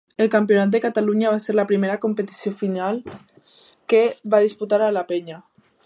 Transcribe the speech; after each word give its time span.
El 0.23 0.29
Campionat 0.35 0.71
de 0.75 0.79
Catalunya 0.85 1.33
va 1.33 1.41
ser 1.43 1.53
la 1.57 1.65
primera 1.71 1.99
competició 2.07 2.53
oficial 2.55 2.99
que 3.95 4.01
va 4.35 4.45
disputar 4.49 4.83
la 5.01 5.07
Penya. 5.15 5.41